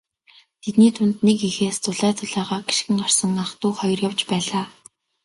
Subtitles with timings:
[0.61, 4.65] Тэдний дунд нэг эхээс зулай зулайгаа гишгэн гарсан ах дүү хоёр явж байлаа.